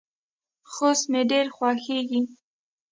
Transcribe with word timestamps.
خوست 0.71 1.05
مې 1.11 1.21
ډیر 1.31 1.45
خوښیږي. 1.55 2.21